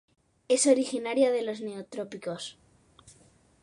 Es 0.47 0.65
originaria 0.65 1.31
de 1.31 1.43
los 1.43 1.61
Neotrópicos. 1.61 2.57